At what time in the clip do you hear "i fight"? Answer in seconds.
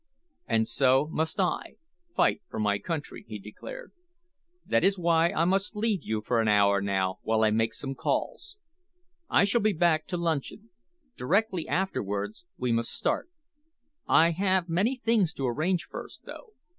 1.39-2.41